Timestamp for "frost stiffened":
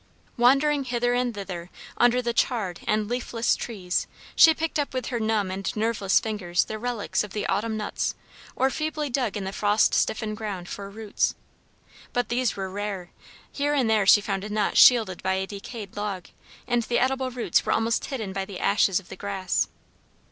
9.53-10.37